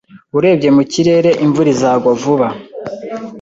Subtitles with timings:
[0.37, 2.47] Urebye mu kirere, imvura izagwa vuba.